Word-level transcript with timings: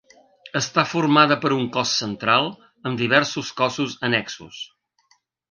Està 0.59 0.85
formada 0.93 1.37
per 1.43 1.51
un 1.57 1.67
cos 1.75 1.91
central 1.99 2.49
amb 2.91 3.01
diversos 3.03 3.53
cossos 3.61 3.95
annexos. 4.09 4.65